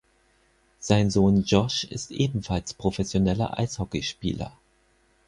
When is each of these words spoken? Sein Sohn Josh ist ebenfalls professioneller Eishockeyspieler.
Sein 0.79 1.11
Sohn 1.11 1.43
Josh 1.43 1.83
ist 1.83 2.09
ebenfalls 2.09 2.73
professioneller 2.73 3.59
Eishockeyspieler. 3.59 4.51